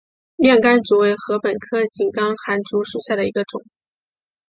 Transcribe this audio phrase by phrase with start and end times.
[0.37, 3.61] 亮竿竹为禾本科井冈寒竹属下的一个种。